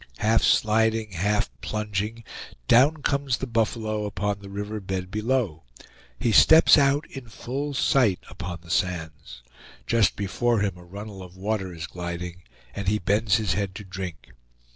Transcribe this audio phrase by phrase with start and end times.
[0.17, 2.23] Half sliding, half plunging,
[2.67, 5.61] down comes the buffalo upon the river bed below.
[6.19, 9.43] He steps out in full sight upon the sands.
[9.85, 12.41] Just before him a runnel of water is gliding,
[12.75, 14.31] and he bends his head to drink.